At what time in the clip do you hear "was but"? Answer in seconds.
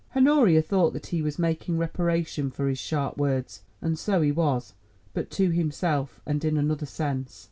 4.31-5.29